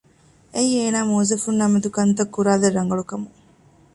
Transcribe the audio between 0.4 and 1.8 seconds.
އެއީ އޭނާ މުއައްޒަފުންނާ